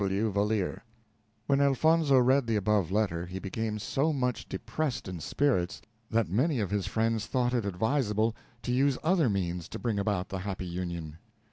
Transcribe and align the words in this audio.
W. 0.01 0.19
W. 0.19 0.33
Valeer. 0.33 0.83
When 1.45 1.61
Elfonzo 1.61 2.17
read 2.17 2.47
the 2.47 2.55
above 2.55 2.89
letter, 2.91 3.27
he 3.27 3.37
became 3.37 3.77
so 3.77 4.11
much 4.11 4.49
depressed 4.49 5.07
in 5.07 5.19
spirits 5.19 5.79
that 6.09 6.27
many 6.27 6.59
of 6.59 6.71
his 6.71 6.87
friends 6.87 7.27
thought 7.27 7.53
it 7.53 7.65
advisable 7.65 8.35
to 8.63 8.71
use 8.73 8.97
other 9.03 9.29
means 9.29 9.69
to 9.69 9.77
bring 9.77 9.99
about 9.99 10.29
the 10.29 10.39
happy 10.39 10.65
union. 10.65 11.19